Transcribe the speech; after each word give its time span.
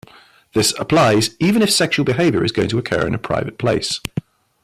This 0.53 0.73
applies 0.79 1.35
even 1.39 1.61
if 1.61 1.69
sexual 1.69 2.03
behavior 2.03 2.43
is 2.43 2.51
going 2.51 2.69
to 2.69 2.79
occur 2.79 3.05
in 3.05 3.13
a 3.13 3.19
private 3.19 3.59
place. 3.59 3.99